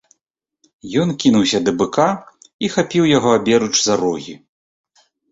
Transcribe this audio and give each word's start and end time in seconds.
Ён 1.01 1.09
кінуўся 1.23 1.59
да 1.65 1.71
быка 1.81 2.07
і 2.67 2.69
хапіў 2.75 3.03
яго 3.17 3.29
аберуч 3.39 3.69
за 3.81 3.93
рогі. 4.01 4.33